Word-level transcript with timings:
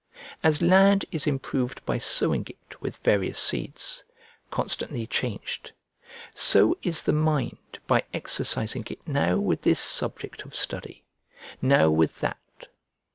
As 0.41 0.63
land 0.63 1.05
is 1.11 1.27
improved 1.27 1.85
by 1.85 1.99
sowing 1.99 2.47
it 2.47 2.81
with 2.81 2.97
various 3.03 3.37
seeds, 3.37 4.03
constantly 4.49 5.05
changed, 5.05 5.73
so 6.33 6.75
is 6.81 7.03
the 7.03 7.13
mind 7.13 7.77
by 7.85 8.05
exercising 8.11 8.83
it 8.89 9.07
now 9.07 9.37
with 9.37 9.61
this 9.61 9.79
subject 9.79 10.43
of 10.43 10.55
study, 10.55 11.03
now 11.61 11.91
with 11.91 12.19
that. 12.21 12.65